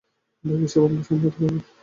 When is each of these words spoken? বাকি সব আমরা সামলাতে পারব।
বাকি 0.43 0.67
সব 0.67 0.83
আমরা 0.87 1.03
সামলাতে 1.07 1.37
পারব। 1.37 1.55